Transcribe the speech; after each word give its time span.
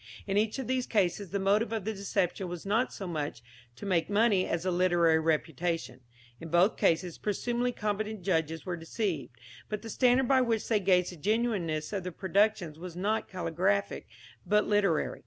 In 0.25 0.35
each 0.35 0.57
of 0.57 0.65
these 0.65 0.87
cases 0.87 1.29
the 1.29 1.37
motive 1.37 1.71
of 1.71 1.85
the 1.85 1.93
deception 1.93 2.47
was 2.47 2.65
not 2.65 2.91
so 2.91 3.05
much 3.05 3.43
to 3.75 3.85
make 3.85 4.09
money 4.09 4.47
as 4.47 4.65
a 4.65 4.71
literary 4.71 5.19
reputation. 5.19 5.99
In 6.39 6.49
both 6.49 6.75
cases 6.75 7.19
presumably 7.19 7.71
competent 7.71 8.23
judges 8.23 8.65
were 8.65 8.75
deceived. 8.75 9.37
But 9.69 9.83
the 9.83 9.91
standard 9.91 10.27
by 10.27 10.41
which 10.41 10.67
they 10.67 10.79
gauged 10.79 11.11
the 11.11 11.17
genuineness 11.17 11.93
of 11.93 12.03
the 12.03 12.11
productions 12.11 12.79
was 12.79 12.95
not 12.95 13.27
caligraphic, 13.29 14.07
but 14.43 14.65
literary. 14.65 15.19